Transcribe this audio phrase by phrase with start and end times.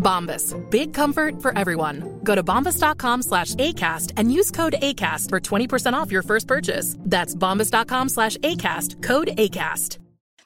[0.00, 0.54] Bombas.
[0.70, 2.20] Big comfort for everyone.
[2.24, 6.96] Go to bombas.com slash ACAST and use code ACAST for 20% off your first purchase.
[7.00, 9.02] That's bombas.com slash ACAST.
[9.02, 9.98] Code ACAST.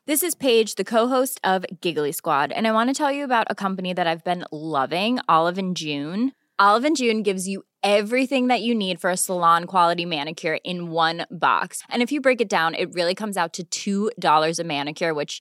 [0.07, 3.47] This is Paige, the co-host of Giggly Squad, and I want to tell you about
[3.49, 6.33] a company that I've been loving, Olive and June.
[6.59, 10.91] Olive and June gives you everything that you need for a salon quality manicure in
[10.91, 11.83] one box.
[11.89, 15.41] And if you break it down, it really comes out to $2 a manicure, which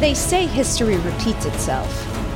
[0.00, 1.90] They say history repeats itself.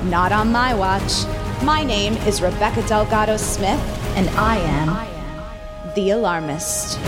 [0.07, 1.25] Not on my watch.
[1.63, 3.79] My name is Rebecca Delgado Smith,
[4.17, 6.99] and I am the alarmist.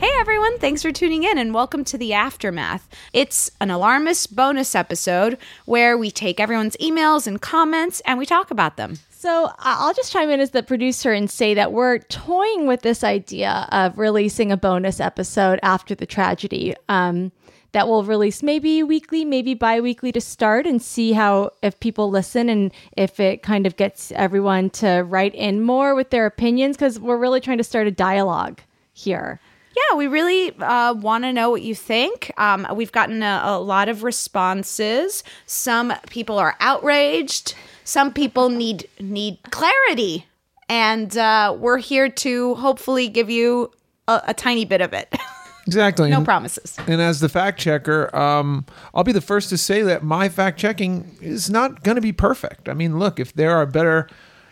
[0.00, 2.86] Hey everyone, thanks for tuning in and welcome to the Aftermath.
[3.14, 8.50] It's an alarmist bonus episode where we take everyone's emails and comments and we talk
[8.50, 8.98] about them.
[9.20, 13.02] So I'll just chime in as the producer and say that we're toying with this
[13.02, 16.76] idea of releasing a bonus episode after the tragedy.
[16.88, 17.32] Um,
[17.72, 22.48] that will release maybe weekly, maybe bi-weekly to start and see how if people listen
[22.48, 27.00] and if it kind of gets everyone to write in more with their opinions because
[27.00, 28.60] we're really trying to start a dialogue
[28.92, 29.40] here.
[29.76, 32.32] Yeah, we really uh, want to know what you think.
[32.38, 35.24] Um, we've gotten a, a lot of responses.
[35.46, 37.54] Some people are outraged.
[37.88, 40.26] Some people need need clarity,
[40.68, 43.70] and uh, we're here to hopefully give you
[44.06, 45.08] a, a tiny bit of it.
[45.66, 46.08] Exactly.
[46.08, 46.78] no And- promises.
[46.86, 50.58] And as the fact checker, um, I'll be the first to say that my fact
[50.58, 52.70] checking is not going to be perfect.
[52.70, 54.08] I mean, look, if there are better,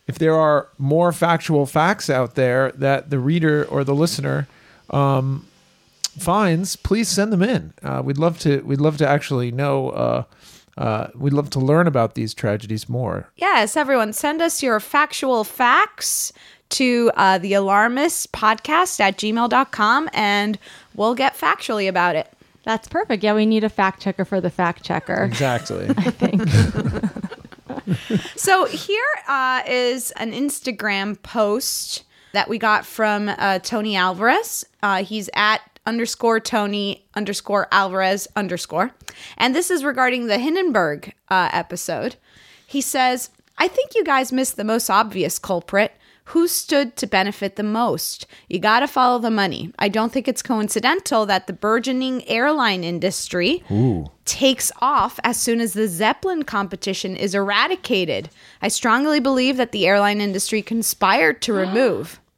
[0.07, 4.47] if there are more factual facts out there that the reader or the listener
[4.91, 5.47] um,
[6.19, 7.73] finds, please send them in.
[7.83, 8.61] Uh, we'd love to.
[8.61, 9.89] We'd love to actually know.
[9.91, 10.23] Uh,
[10.76, 13.31] uh, we'd love to learn about these tragedies more.
[13.37, 16.32] Yes, everyone, send us your factual facts
[16.69, 20.58] to uh, the alarmist podcast at gmail.com and
[20.94, 22.31] we'll get factually about it.
[22.64, 23.23] That's perfect.
[23.23, 25.23] Yeah, we need a fact checker for the fact checker.
[25.23, 25.87] Exactly.
[25.96, 26.43] I think.
[28.37, 34.64] So here uh, is an Instagram post that we got from uh, Tony Alvarez.
[34.82, 38.93] Uh, he's at underscore Tony underscore Alvarez underscore.
[39.37, 42.17] And this is regarding the Hindenburg uh, episode.
[42.67, 45.93] He says, I think you guys missed the most obvious culprit.
[46.31, 48.27] Who stood to benefit the most?
[48.49, 49.73] You got to follow the money.
[49.79, 53.62] I don't think it's coincidental that the burgeoning airline industry
[54.25, 58.29] takes off as soon as the Zeppelin competition is eradicated.
[58.61, 62.21] I strongly believe that the airline industry conspired to remove.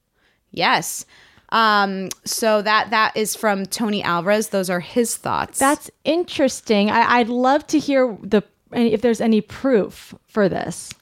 [0.50, 1.04] Yes.
[1.50, 4.48] Um, so that that is from Tony Alvarez.
[4.48, 5.58] Those are his thoughts.
[5.58, 6.90] That's interesting.
[6.90, 8.42] I, I'd love to hear the
[8.72, 10.92] if there's any proof for this.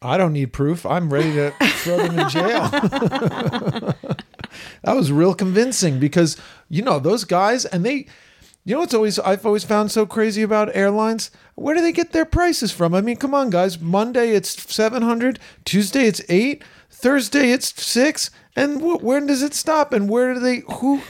[0.00, 0.86] I don't need proof.
[0.86, 2.68] I'm ready to throw them in jail.
[4.82, 6.36] that was real convincing because
[6.68, 8.06] you know those guys and they
[8.64, 11.30] you know what's always I've always found so crazy about airlines?
[11.54, 12.94] Where do they get their prices from?
[12.94, 13.80] I mean, come on guys.
[13.80, 16.62] Monday it's 700, Tuesday it's 8,
[17.00, 21.00] Thursday it's 6, and wh- when does it stop and where do they who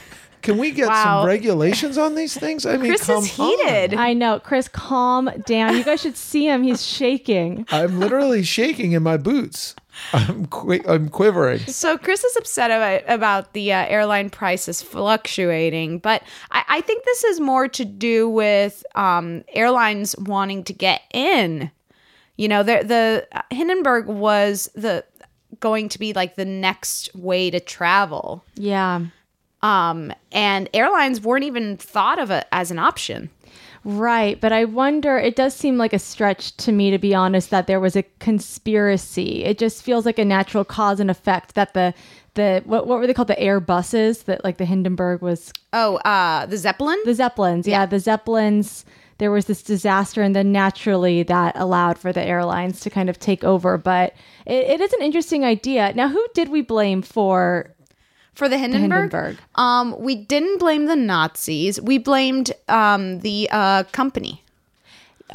[0.41, 1.03] can we get Wow.
[1.21, 2.65] some regulations on these things?
[2.65, 3.93] I mean, Chris come is heated.
[3.95, 5.75] I know, Chris, calm down.
[5.75, 6.63] You guys should see him.
[6.63, 7.65] He's shaking.
[7.71, 9.75] I'm literally shaking in my boots.
[10.13, 11.59] I'm qui- I'm quivering.
[11.59, 17.03] So Chris is upset about, about the uh, airline prices fluctuating, but I, I think
[17.03, 21.69] this is more to do with um, airlines wanting to get in.
[22.37, 25.03] You know, the the uh, Hindenburg was the
[25.59, 29.01] going to be like the next way to travel, Yeah.
[29.61, 33.29] um, and airlines weren't even thought of it as an option.
[33.85, 35.17] Right, but I wonder.
[35.17, 38.03] It does seem like a stretch to me, to be honest, that there was a
[38.19, 39.43] conspiracy.
[39.45, 41.93] It just feels like a natural cause and effect that the
[42.33, 43.29] the what what were they called?
[43.29, 46.99] The Airbuses that like the Hindenburg was Oh, uh, the Zeppelin.
[47.05, 47.67] the Zeppelins.
[47.67, 48.83] Yeah, the Zeppelins.
[49.19, 53.19] There was this disaster, and then naturally that allowed for the airlines to kind of
[53.19, 53.77] take over.
[53.77, 54.13] But
[54.45, 55.93] it, it is an interesting idea.
[55.93, 57.75] Now, who did we blame for
[58.33, 59.11] for the Hindenburg.
[59.11, 59.37] Hindenburg.
[59.55, 61.79] Um, we didn't blame the Nazis.
[61.79, 64.41] We blamed um, the uh, company.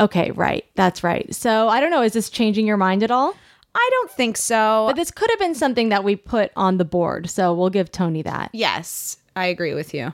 [0.00, 0.64] Okay, right.
[0.74, 1.32] That's right.
[1.32, 2.02] So I don't know.
[2.02, 3.36] Is this changing your mind at all?
[3.74, 4.86] I don't think so.
[4.88, 7.28] But this could have been something that we put on the board.
[7.28, 8.50] So we'll give Tony that.
[8.52, 10.12] yes, I agree with you.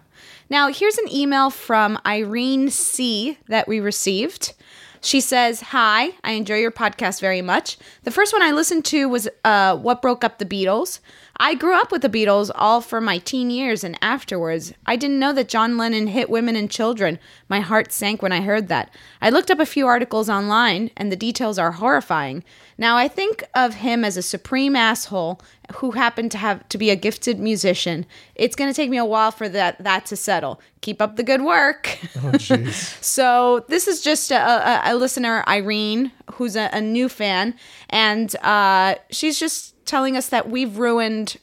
[0.49, 3.39] Now, here's an email from Irene C.
[3.49, 4.55] that we received.
[5.03, 7.79] She says, Hi, I enjoy your podcast very much.
[8.05, 11.01] The first one I listened to was uh, What Broke Up the Beatles.
[11.43, 14.75] I grew up with the Beatles all for my teen years and afterwards.
[14.85, 17.19] I didn't know that John Lennon hit women and children.
[17.49, 18.93] My heart sank when I heard that.
[19.23, 22.45] I looked up a few articles online, and the details are horrifying.
[22.77, 25.41] Now, I think of him as a supreme asshole
[25.77, 28.05] who happened to have to be a gifted musician.
[28.35, 30.61] It's going to take me a while for that that to settle.
[30.83, 31.99] Keep up the good work.
[32.17, 33.03] Oh jeez.
[33.03, 37.55] So this is just a, a, a listener, Irene, who's a, a new fan,
[37.89, 41.37] and uh, she's just telling us that we've ruined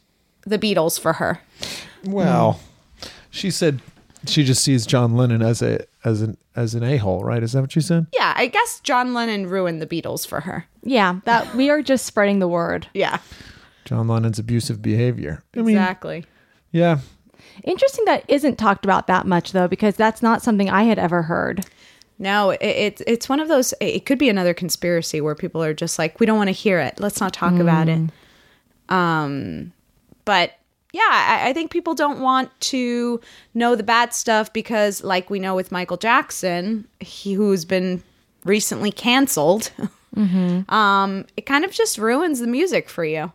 [0.45, 1.41] the Beatles for her.
[2.05, 2.59] Well,
[3.29, 3.81] she said
[4.25, 7.43] she just sees John Lennon as a as an as an a hole, right?
[7.43, 8.07] Is that what she said?
[8.13, 10.65] Yeah, I guess John Lennon ruined the Beatles for her.
[10.83, 12.87] Yeah, that we are just spreading the word.
[12.93, 13.19] Yeah,
[13.85, 15.43] John Lennon's abusive behavior.
[15.55, 16.25] I mean, exactly.
[16.71, 16.99] yeah.
[17.63, 21.23] Interesting that isn't talked about that much though, because that's not something I had ever
[21.23, 21.65] heard.
[22.19, 23.73] No, it, it it's one of those.
[23.81, 26.79] It could be another conspiracy where people are just like, we don't want to hear
[26.79, 26.99] it.
[26.99, 27.99] Let's not talk about it.
[27.99, 28.09] Mm.
[28.89, 29.71] Um,
[30.25, 30.53] but
[30.93, 33.19] yeah, I, I think people don't want to
[33.53, 38.01] know the bad stuff because, like we know with Michael Jackson, he who's been
[38.45, 39.71] recently canceled.
[40.17, 43.31] Um, it kind of just ruins the music for you.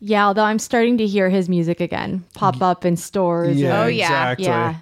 [0.00, 3.60] Yeah, although I'm starting to hear his music again pop up in stores.
[3.60, 4.04] Yeah, Oh, yeah.
[4.32, 4.46] exactly.
[4.46, 4.74] Yeah.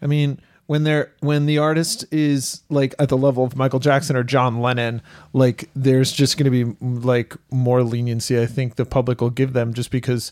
[0.00, 0.40] I mean,
[0.70, 4.60] when they're when the artist is like at the level of Michael Jackson or John
[4.60, 5.02] Lennon,
[5.32, 8.40] like there's just going to be mm, like more leniency.
[8.40, 10.30] I think the public will give them just because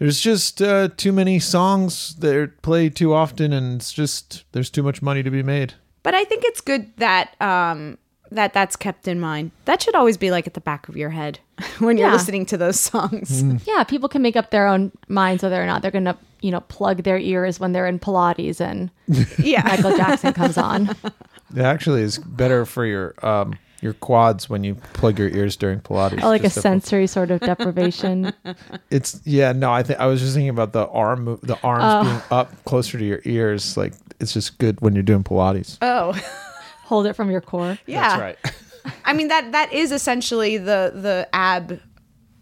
[0.00, 4.68] there's just uh, too many songs that are played too often, and it's just there's
[4.68, 5.74] too much money to be made.
[6.02, 7.98] But I think it's good that um,
[8.32, 9.52] that that's kept in mind.
[9.66, 11.38] That should always be like at the back of your head
[11.78, 12.14] when you're Yeah.
[12.14, 13.44] listening to those songs.
[13.64, 16.50] Yeah, people can make up their own minds whether or not they're going to, you
[16.50, 18.90] know, plug their ears when they're in Pilates and
[19.38, 19.62] Yeah.
[19.66, 20.90] Michael Jackson comes on.
[21.56, 25.78] It actually is better for your um your quads when you plug your ears during
[25.80, 26.20] Pilates.
[26.22, 28.32] Or like a Just sensory sort of deprivation.
[28.90, 32.02] It's yeah, no, I think I was just thinking about the arm the arms Oh.
[32.04, 33.76] being up closer to your ears.
[33.76, 35.78] Like it's just good when you're doing Pilates.
[35.82, 36.12] Oh,
[36.84, 37.78] Hold it from your core.
[37.86, 38.08] yeah.
[38.08, 38.38] That's right.
[39.04, 41.80] I mean that that is essentially the the ab.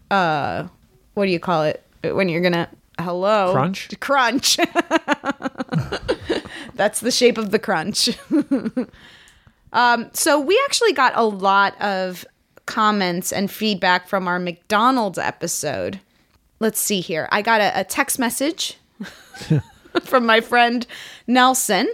[0.09, 0.67] Uh,
[1.15, 3.99] what do you call it when you're gonna hello Crunch?
[3.99, 4.57] Crunch.
[6.75, 8.09] That's the shape of the crunch.
[9.73, 12.25] um, so we actually got a lot of
[12.65, 15.99] comments and feedback from our McDonald's episode.
[16.59, 17.27] Let's see here.
[17.31, 18.77] I got a, a text message
[20.03, 20.85] from my friend
[21.25, 21.87] Nelson.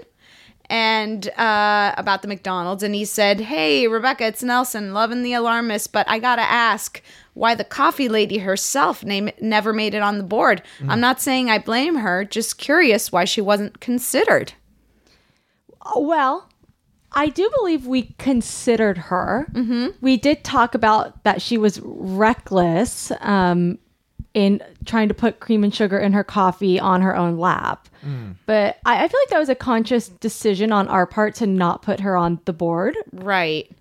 [0.73, 5.93] And uh, about the McDonald's, and he said, "Hey, Rebecca, it's Nelson, loving the alarmist,
[5.93, 7.01] but I gotta ask."
[7.35, 10.61] Why the coffee lady herself name, never made it on the board.
[10.87, 14.53] I'm not saying I blame her, just curious why she wasn't considered.
[15.95, 16.47] Well,
[17.11, 19.47] I do believe we considered her.
[19.51, 19.97] Mm-hmm.
[19.99, 23.79] We did talk about that she was reckless um,
[24.33, 27.87] in trying to put cream and sugar in her coffee on her own lap.
[28.45, 31.81] But I, I feel like that was a conscious decision on our part to not
[31.81, 32.97] put her on the board.
[33.11, 33.71] Right.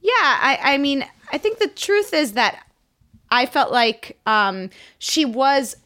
[0.00, 2.66] Yeah, I, I mean, I think the truth is that
[3.30, 5.76] I felt like um, she was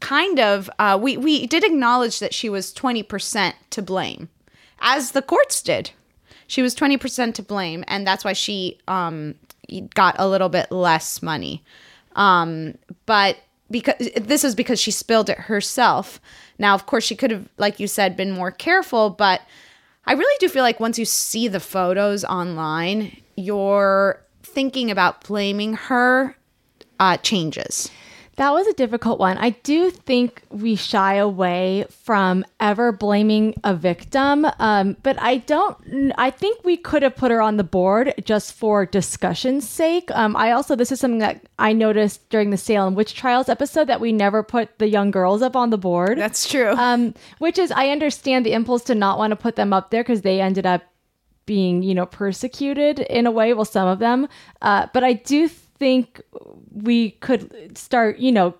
[0.00, 4.28] kind of, uh, we, we did acknowledge that she was 20% to blame,
[4.80, 5.90] as the courts did.
[6.46, 9.34] She was 20% to blame, and that's why she um,
[9.94, 11.62] got a little bit less money.
[12.18, 13.38] Um, but
[13.70, 16.20] because this is because she spilled it herself.
[16.58, 19.42] Now, of course, she could have, like you said, been more careful, but
[20.04, 25.74] I really do feel like once you see the photos online, your thinking about blaming
[25.74, 26.36] her
[26.98, 27.90] uh, changes.
[28.38, 29.36] That was a difficult one.
[29.36, 36.12] I do think we shy away from ever blaming a victim, um, but I don't.
[36.16, 40.08] I think we could have put her on the board just for discussion's sake.
[40.12, 43.88] Um, I also this is something that I noticed during the Salem witch trials episode
[43.88, 46.16] that we never put the young girls up on the board.
[46.16, 46.70] That's true.
[46.70, 50.04] Um, which is I understand the impulse to not want to put them up there
[50.04, 50.84] because they ended up
[51.44, 54.28] being you know persecuted in a way well some of them
[54.60, 56.20] uh, but i do think
[56.72, 58.54] we could start you know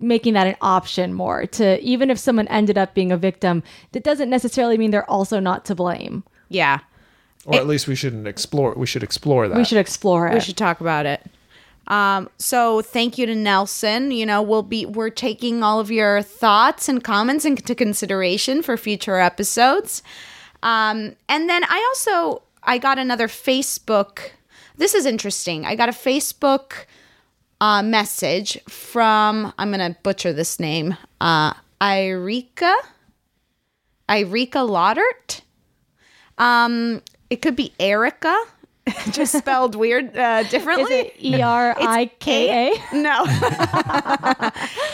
[0.00, 3.62] making that an option more to even if someone ended up being a victim
[3.92, 6.80] that doesn't necessarily mean they're also not to blame yeah,
[7.46, 8.74] Or at least we shouldn't explore.
[8.74, 9.56] We should explore that.
[9.56, 11.24] we should explore it we should talk about it.
[11.88, 14.12] Um, so thank you to Nelson.
[14.12, 18.76] You know, we'll be we're taking all of your thoughts and comments into consideration for
[18.76, 20.02] future episodes.
[20.62, 24.30] Um, and then I also I got another Facebook.
[24.82, 25.64] This is interesting.
[25.64, 26.86] I got a Facebook
[27.60, 30.96] uh, message from I'm gonna butcher this name.
[31.20, 32.74] Uh, Irika,
[34.08, 35.42] Irika Laudert.
[36.36, 38.36] Um, it could be Erica,
[39.12, 40.82] just spelled weird uh, differently.
[40.82, 43.22] is it e-r-i-k-a No.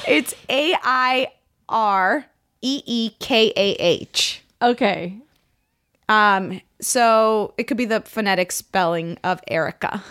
[0.07, 1.33] it's A I
[1.67, 2.27] R
[2.61, 4.43] E E K A H.
[4.61, 5.17] okay
[6.11, 10.03] Um, so it could be the phonetic spelling of Erica.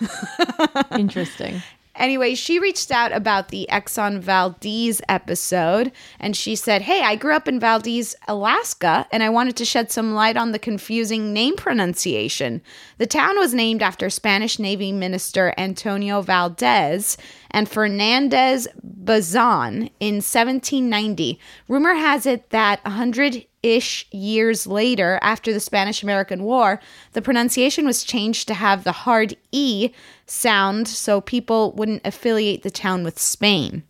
[0.92, 1.62] interesting
[1.98, 7.36] Anyway, she reached out about the Exxon Valdez episode and she said, Hey, I grew
[7.36, 11.56] up in Valdez, Alaska, and I wanted to shed some light on the confusing name
[11.56, 12.62] pronunciation.
[13.00, 17.18] The town was named after Spanish Navy Minister Antonio Valdez
[17.52, 21.40] and Fernandez Bazan in 1790.
[21.68, 26.80] Rumor has it that 100 ish years later, after the Spanish American War,
[27.14, 29.92] the pronunciation was changed to have the hard E
[30.26, 33.84] sound so people wouldn't affiliate the town with Spain.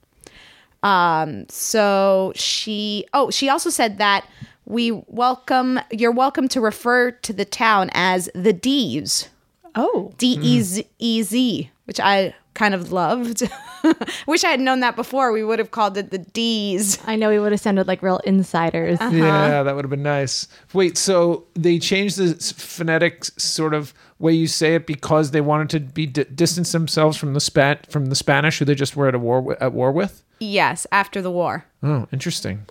[0.84, 4.28] Um, so she, oh, she also said that
[4.66, 9.30] we welcome, you're welcome to refer to the town as the D's.
[9.76, 13.44] oh D E Z E Z, which I kind of loved.
[14.28, 15.32] Wish I had known that before.
[15.32, 16.98] We would have called it the D's.
[17.06, 20.48] i know we would have sounded like real insiders Yeah, that would have been nice.
[20.74, 25.70] Wait, so they changed the phonetic sort of way you say it because they wanted
[25.70, 29.08] to be di- distance themselves from the spat from the Spanish who they just were
[29.08, 30.24] at a war wi- at war with.
[30.40, 31.66] Yes, after the war.
[31.84, 32.66] Oh, interesting.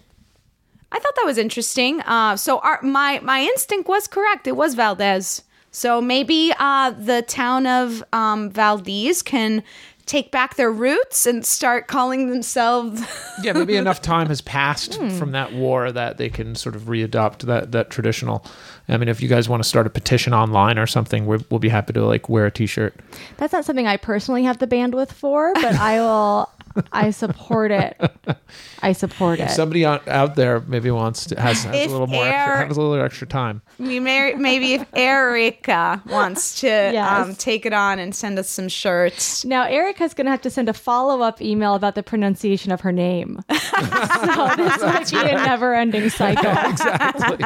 [0.93, 2.01] I thought that was interesting.
[2.03, 4.47] Uh, so our, my my instinct was correct.
[4.47, 5.43] It was Valdez.
[5.77, 9.63] So maybe uh, the town of um, Valdez can
[10.07, 13.05] take back their roots and start calling themselves.
[13.43, 17.41] Yeah, maybe enough time has passed from that war that they can sort of readopt
[17.41, 18.47] that that traditional.
[18.89, 21.61] I mean, if you guys want to start a petition online or something, we're, we'll
[21.61, 22.99] be happy to like wear a T-shirt.
[23.37, 26.51] That's not something I personally have the bandwidth for, but I will.
[26.93, 27.97] I support it.
[28.83, 29.51] I support it.
[29.51, 32.77] Somebody out, out there maybe wants to has, has a little more air- extra, has
[32.77, 33.63] a little extra time.
[33.79, 37.27] We may, maybe if Erica wants to Yes.
[37.29, 39.45] um, take it on and send us some shirts.
[39.45, 42.93] Now Erica's going to have to send a follow-up email about the pronunciation of her
[42.93, 43.41] name.
[43.51, 43.57] so
[44.57, 46.55] this might be a never-ending cycle.
[46.77, 47.45] Exactly.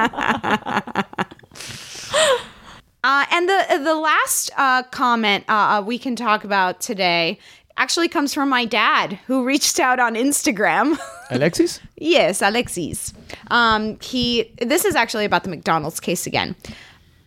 [3.03, 7.39] Uh, and the the last uh, comment uh, we can talk about today
[7.77, 10.99] actually comes from my dad, who reached out on Instagram.
[11.31, 11.81] Alexis?
[11.97, 13.13] yes, Alexis.
[13.51, 14.53] Um, he.
[14.59, 16.57] This is actually about the McDonald's case again.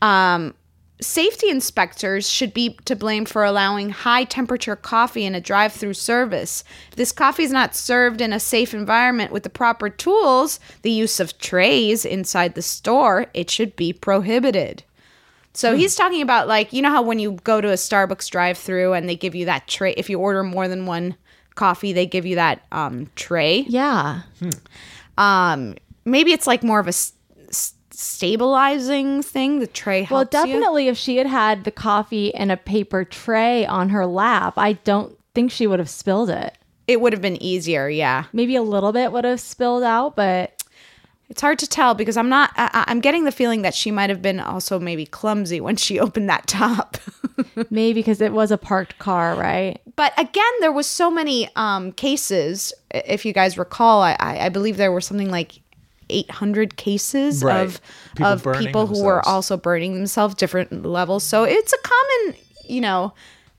[0.02, 0.54] Um,
[1.04, 5.94] safety inspectors should be to blame for allowing high temperature coffee in a drive through
[5.94, 6.64] service.
[6.96, 11.20] This coffee is not served in a safe environment with the proper tools, the use
[11.20, 14.84] of trays inside the store, it should be prohibited.
[15.56, 18.94] So he's talking about like you know how when you go to a Starbucks drive-through
[18.94, 21.16] and they give you that tray if you order more than one
[21.56, 23.60] coffee they give you that um, tray.
[23.68, 24.22] Yeah.
[25.18, 27.14] Um, maybe it's like more of a s-
[27.50, 29.60] s- stabilizing thing.
[29.60, 30.10] The tray has.
[30.12, 30.54] Well, helps you.
[30.54, 34.74] definitely if she had had the coffee in a paper tray on her lap, I
[34.74, 36.58] don't think she would have spilled it.
[36.88, 38.26] It would have been easier, yeah.
[38.34, 40.63] Maybe a little bit would have spilled out, but
[41.34, 42.52] It's hard to tell because I'm not.
[42.56, 45.76] I, I- I'm getting the feeling that she might have been also maybe clumsy when
[45.78, 46.98] she opened that top.
[47.72, 49.80] maybe because it was a parked car, right?
[49.96, 52.72] but again, there was so many um, cases.
[52.92, 55.60] If you guys recall, I, I I believe there were something like
[56.12, 57.62] 800 cases Right.
[57.66, 57.82] of
[58.16, 61.24] People of people who were also burning themselves, different levels.
[61.24, 62.36] So it's a common,
[62.66, 63.14] you know,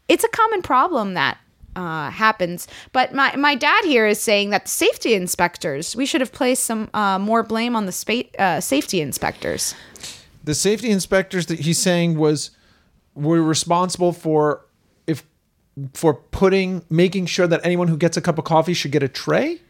[0.08, 1.38] it's a common problem that
[1.76, 2.68] uh, happens.
[2.92, 6.64] But my my dad here is saying that the safety inspectors, we should have placed
[6.64, 9.74] some uh, more blame on the spa- uh, safety inspectors.
[10.44, 12.50] the safety inspectors that he's saying was
[13.14, 14.64] were responsible for
[15.06, 15.22] if
[15.92, 19.08] for putting making sure that anyone who gets a cup of coffee should get a
[19.08, 19.60] tray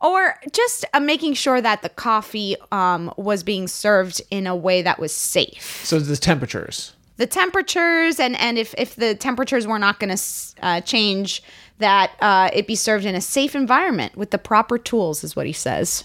[0.00, 4.82] or just uh, making sure that the coffee um, was being served in a way
[4.82, 9.78] that was safe so the temperatures the temperatures and and if if the temperatures were
[9.78, 10.22] not going to
[10.62, 11.42] uh, change
[11.78, 15.46] that uh, it be served in a safe environment with the proper tools is what
[15.46, 16.04] he says.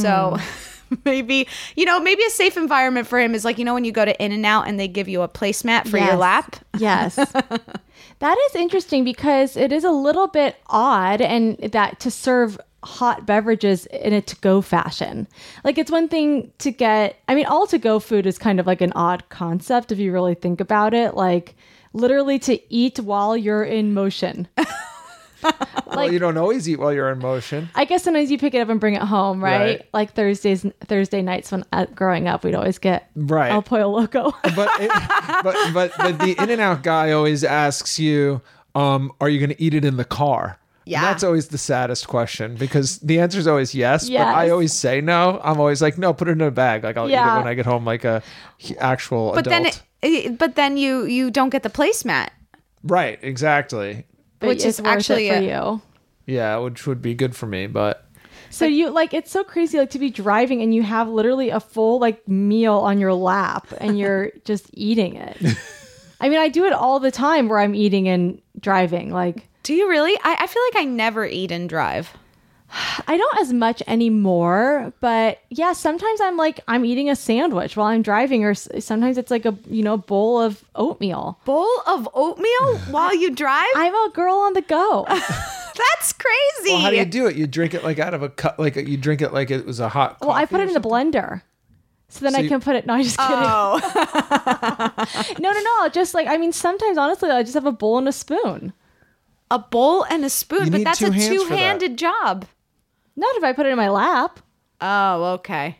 [0.00, 0.36] So
[1.04, 1.46] maybe
[1.76, 4.04] you know maybe a safe environment for him is like you know when you go
[4.04, 6.56] to In-N-Out and they give you a placemat for your lap?
[6.78, 7.16] Yes.
[8.20, 13.26] that is interesting because it is a little bit odd and that to serve hot
[13.26, 15.26] beverages in a to-go fashion.
[15.64, 18.80] Like it's one thing to get I mean all to-go food is kind of like
[18.80, 21.54] an odd concept if you really think about it, like
[21.92, 24.48] literally to eat while you're in motion.
[25.86, 28.58] well you don't always eat while you're in motion I guess sometimes you pick it
[28.58, 29.60] up and bring it home, right?
[29.60, 29.88] Right.
[29.92, 33.50] Like Thursdays, Thursday nights when uh, growing up, we'd always get Right.
[33.50, 34.32] El Pollo Loco.
[34.56, 34.90] but it,
[35.42, 38.40] but but but the In-N-Out guy always asks you
[38.74, 40.57] um are you going to eat it in the car
[40.96, 44.72] And that's always the saddest question because the answer is always yes, but I always
[44.72, 45.40] say no.
[45.42, 46.84] I'm always like, no, put it in a bag.
[46.84, 48.22] Like I'll eat it when I get home, like a
[48.78, 49.50] actual but adult.
[49.50, 52.30] then it, it, but then you you don't get the placemat
[52.82, 54.04] right, exactly.
[54.40, 55.82] but which is actually for a- you.
[56.26, 58.06] Yeah, which would be good for me, but
[58.50, 61.60] So you like it's so crazy like to be driving and you have literally a
[61.60, 65.36] full like meal on your lap and you're just eating it.
[66.20, 69.10] I mean, I do it all the time where I'm eating and driving.
[69.12, 72.16] Like do you really I, I feel like i never eat and drive
[73.06, 77.86] I don't as much anymore, but yeah, sometimes I'm like I'm eating a sandwich while
[77.86, 81.38] I'm driving or sometimes it's like a, you know, bowl of oatmeal.
[81.46, 85.06] bowl of oatmeal while you drive I'm a girl on the go.
[85.08, 87.36] that's crazy well, how do you do it?
[87.36, 89.80] You drink it like out of a cup, like you drink it like it was
[89.80, 90.18] a hot.
[90.20, 91.40] well, I put it in the blender.
[92.10, 92.84] So then So I you- can put it.
[92.84, 93.34] No, I'm just kidding.
[93.34, 93.80] oh
[95.38, 95.88] No, no, no.
[95.88, 98.74] Just like I mean, sometimes honestly, I just have a bowl and a spoon.
[99.50, 101.48] A bowl and a spoon You but need that's two a hands for that.
[101.48, 102.44] two-handed job
[103.16, 104.40] Not if I put it in my lap.
[104.80, 105.78] oh okay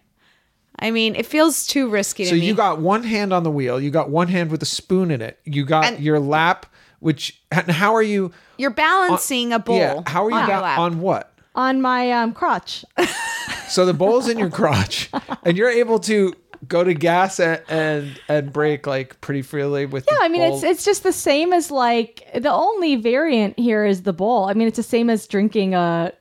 [0.81, 3.51] i mean it feels too risky to So me you got one hand on the
[3.51, 3.81] wheel.
[3.81, 5.39] You got one hand with a spoon in it.
[5.45, 6.67] You got And- your lap,
[7.01, 8.33] which and how are you?
[8.59, 10.79] you're balancing a bowl Yeah, how are you on your ba- lap.
[10.79, 11.33] on what?
[11.55, 12.85] on my um, crotch.
[13.69, 15.11] So the bowl's in your crotch,
[15.45, 16.33] and you're able to
[16.67, 20.07] go to gas and and, and brake like pretty freely with.
[20.11, 24.03] Yeah, I mean it's it's just the same as like the only variant here is
[24.03, 24.45] the bowl.
[24.45, 26.13] I mean it's the same as drinking a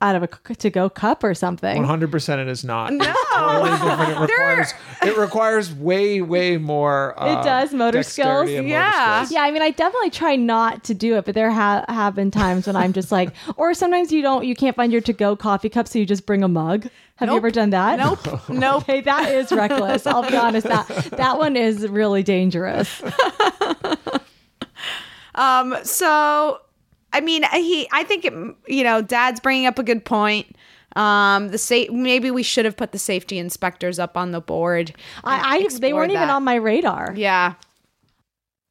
[0.00, 1.76] out of a to go cup or something.
[1.76, 2.92] One hundred percent, it is not.
[2.92, 3.12] No.
[3.34, 4.10] Totally different.
[4.10, 7.14] It requires it requires way way more.
[7.20, 8.48] Uh, It does, motor skills.
[8.48, 9.22] and motor Yeah.
[9.24, 9.32] skills.
[9.32, 12.30] Yeah, I mean, I definitely try not to do it, but there ha- have been
[12.30, 15.68] times when I'm just like, or sometimes you don't, you can't find your to-go coffee
[15.68, 16.88] cup, so you just bring a mug.
[17.16, 17.98] Have you ever done that?
[17.98, 20.06] nope nope Okay, that is reckless.
[20.06, 20.68] I'll be honest.
[20.68, 23.02] That that one is really dangerous.
[25.34, 26.60] Um, so
[27.12, 28.32] I mean, he, I think, it,
[28.66, 30.56] you know, Dad's bringing up a good point.
[30.96, 34.94] Um, the sa- maybe we should have put the safety inspectors up on the board.
[35.22, 37.14] I, I they weren't even on my radar.
[37.16, 37.54] Yeah.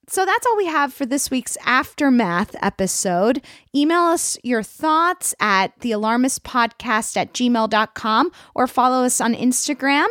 [0.10, 3.41] So that's all we have for this week's Aftermath episode.
[3.76, 10.08] Email us your thoughts at thealarmistpodcast at gmail.com or follow us on Instagram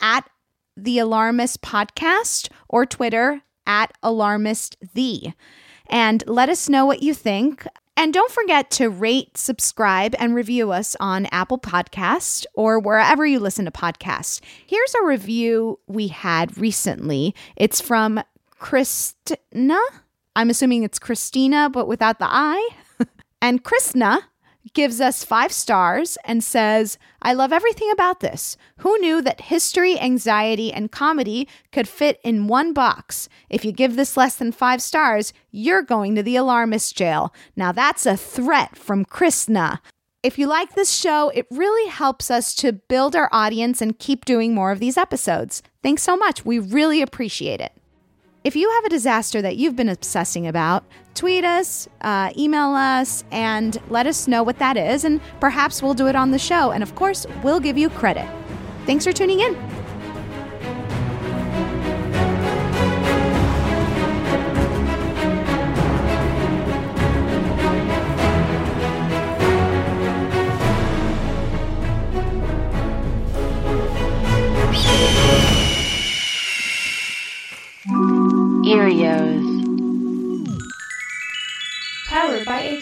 [0.00, 0.28] at
[0.76, 5.34] the alarmist podcast or Twitter at alarmist the.
[5.94, 7.68] And let us know what you think.
[7.96, 13.38] And don't forget to rate, subscribe, and review us on Apple Podcast or wherever you
[13.38, 14.40] listen to podcasts.
[14.66, 17.32] Here's a review we had recently.
[17.54, 18.20] It's from
[18.58, 19.78] Christina.
[20.34, 22.70] I'm assuming it's Christina, but without the I.
[23.40, 24.18] and Krishna
[24.72, 28.56] gives us five stars and says, I love everything about this.
[28.78, 33.28] Who knew that history, anxiety, and comedy could fit in one box?
[33.50, 37.34] If you give this less than five stars, you're going to the alarmist jail.
[37.56, 39.82] Now that's a threat from Krishna.
[40.22, 44.24] If you like this show, it really helps us to build our audience and keep
[44.24, 45.62] doing more of these episodes.
[45.82, 46.46] Thanks so much.
[46.46, 47.72] We really appreciate it.
[48.44, 53.24] If you have a disaster that you've been obsessing about, tweet us, uh, email us,
[53.32, 56.70] and let us know what that is, and perhaps we'll do it on the show.
[56.70, 58.28] And of course, we'll give you credit.
[58.84, 59.54] Thanks for tuning in.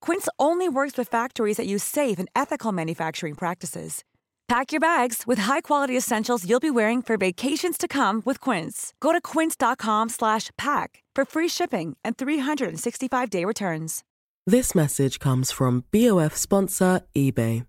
[0.00, 4.04] Quince only works with factories that use safe and ethical manufacturing practices.
[4.48, 8.94] Pack your bags with high-quality essentials you'll be wearing for vacations to come with Quince.
[9.00, 14.02] Go to quince.com/pack for free shipping and 365-day returns.
[14.46, 17.66] This message comes from BOF sponsor eBay.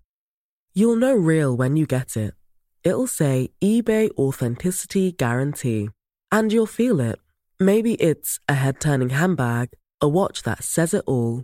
[0.74, 2.34] You'll know real when you get it.
[2.84, 5.90] It'll say eBay authenticity guarantee,
[6.32, 7.20] and you'll feel it.
[7.60, 11.44] Maybe it's a head-turning handbag, a watch that says it all